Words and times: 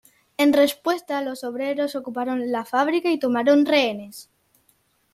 En 0.37 0.51
respuesta 0.53 1.21
los 1.21 1.43
obreros 1.43 1.93
ocuparon 1.95 2.51
la 2.51 2.65
fábrica 2.65 3.11
y 3.11 3.19
tomaron 3.19 3.67
rehenes. 3.67 4.31